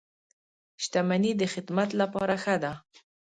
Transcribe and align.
•شتمني 0.83 1.31
د 1.37 1.43
خدمت 1.53 1.89
لپاره 2.01 2.35
ښه 2.43 2.55
ده. 2.63 2.73